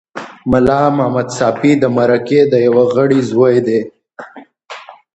ملا 0.51 0.79
محمد 0.95 1.27
ساپي 1.37 1.71
د 1.79 1.83
مرکې 1.97 2.41
د 2.51 2.53
یوه 2.67 2.83
غړي 2.93 3.19
زوی 3.31 3.55
دی. 3.67 3.79